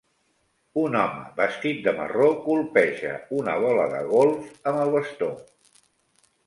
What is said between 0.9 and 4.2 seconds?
home vestit de marró colpeja una bola de